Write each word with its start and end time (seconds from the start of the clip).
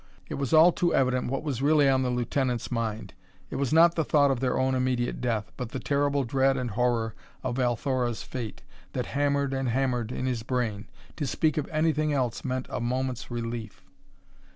It 0.29 0.33
was 0.33 0.51
all 0.51 0.71
too 0.71 0.95
evident 0.95 1.27
what 1.29 1.43
was 1.43 1.61
really 1.61 1.87
on 1.87 2.01
the 2.01 2.09
lieutenant's 2.09 2.71
mind. 2.71 3.13
It 3.51 3.57
was 3.57 3.71
not 3.71 3.93
the 3.93 4.03
thought 4.03 4.31
of 4.31 4.39
their 4.39 4.57
own 4.57 4.73
immediate 4.73 5.21
death, 5.21 5.51
but 5.57 5.69
the 5.69 5.79
terrible 5.79 6.23
dread 6.23 6.57
and 6.57 6.71
horror 6.71 7.13
of 7.43 7.59
Althora's 7.59 8.23
fate, 8.23 8.63
that 8.93 9.05
hammered 9.13 9.53
and 9.53 9.69
hammered 9.69 10.11
in 10.11 10.25
his 10.25 10.41
brain. 10.41 10.87
To 11.17 11.27
speak 11.27 11.55
of 11.57 11.67
anything 11.67 12.13
else 12.13 12.43
meant 12.43 12.65
a 12.71 12.79
moment's 12.81 13.29
relief. 13.29 13.83